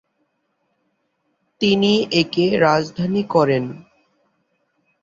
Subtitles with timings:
[1.61, 1.93] তিনি
[2.21, 3.63] একে রাজধানী করেন।